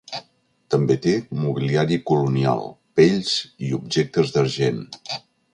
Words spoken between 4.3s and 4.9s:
d'argent.